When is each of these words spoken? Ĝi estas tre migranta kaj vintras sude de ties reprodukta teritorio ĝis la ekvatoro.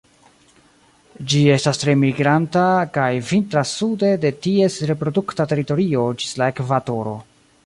Ĝi 1.33 1.41
estas 1.55 1.81
tre 1.83 1.95
migranta 2.05 2.63
kaj 2.97 3.11
vintras 3.29 3.75
sude 3.83 4.11
de 4.25 4.35
ties 4.47 4.79
reprodukta 4.93 5.49
teritorio 5.53 6.13
ĝis 6.23 6.39
la 6.43 6.51
ekvatoro. 6.57 7.19